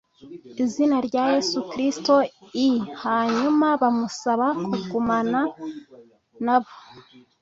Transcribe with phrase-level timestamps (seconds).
[0.63, 2.13] Izina rya yesu kristo
[2.67, 2.67] i
[3.03, 5.41] hanyuma bamusaba kugumana
[6.45, 6.71] na bo